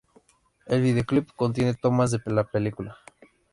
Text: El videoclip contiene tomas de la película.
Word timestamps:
El 0.65 0.81
videoclip 0.81 1.29
contiene 1.35 1.75
tomas 1.75 2.09
de 2.09 2.19
la 2.25 2.43
película. 2.43 2.97